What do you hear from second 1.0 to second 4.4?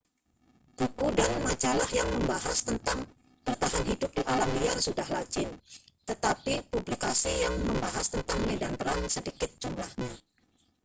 dan majalah yang membahas tentang bertahan hidup di